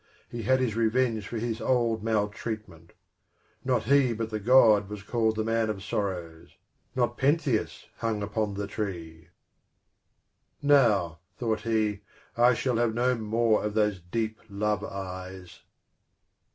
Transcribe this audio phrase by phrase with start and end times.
[0.31, 2.93] He had his revenge for his old maltreatment.
[3.63, 6.55] Not he but the God was called the man of sorrows,
[6.95, 9.27] not Pentheus hung upon the tree."
[10.79, 12.01] Now," thought he,"
[12.35, 15.61] I shall have no more of those deep love eyes."